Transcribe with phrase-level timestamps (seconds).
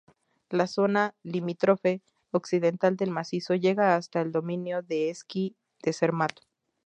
[0.49, 2.01] La zona limítrofe
[2.31, 6.39] occidental del macizo llega hasta el dominio de esquí de Zermatt.